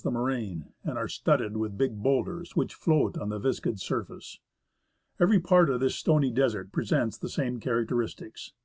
[0.00, 3.80] THE MALASPINA GLACIER moraine, and are studded with big boulders which lloat on the viscid
[3.80, 4.38] surface.
[5.18, 8.52] Every part of this stony desert presents the same characteristics.